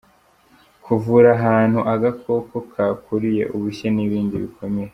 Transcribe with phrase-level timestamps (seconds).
[0.83, 4.89] Kuvura ahantu agakoko kakuriye, ubushye n’ibindi bikomere.